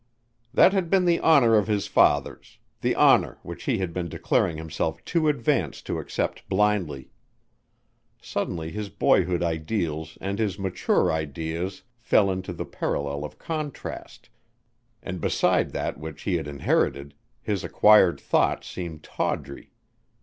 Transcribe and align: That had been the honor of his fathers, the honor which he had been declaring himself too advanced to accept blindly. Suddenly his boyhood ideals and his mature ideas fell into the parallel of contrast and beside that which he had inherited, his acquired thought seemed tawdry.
That 0.51 0.73
had 0.73 0.89
been 0.89 1.05
the 1.05 1.19
honor 1.19 1.55
of 1.55 1.67
his 1.67 1.85
fathers, 1.85 2.57
the 2.81 2.95
honor 2.95 3.37
which 3.43 3.65
he 3.65 3.77
had 3.77 3.93
been 3.93 4.09
declaring 4.09 4.57
himself 4.57 5.05
too 5.05 5.27
advanced 5.27 5.85
to 5.85 5.99
accept 5.99 6.49
blindly. 6.49 7.11
Suddenly 8.19 8.71
his 8.71 8.89
boyhood 8.89 9.43
ideals 9.43 10.17
and 10.19 10.39
his 10.39 10.57
mature 10.57 11.11
ideas 11.11 11.83
fell 11.99 12.31
into 12.31 12.51
the 12.51 12.65
parallel 12.65 13.23
of 13.23 13.37
contrast 13.37 14.31
and 15.03 15.21
beside 15.21 15.69
that 15.69 15.99
which 15.99 16.23
he 16.23 16.37
had 16.37 16.47
inherited, 16.47 17.13
his 17.39 17.63
acquired 17.63 18.19
thought 18.19 18.63
seemed 18.63 19.03
tawdry. 19.03 19.71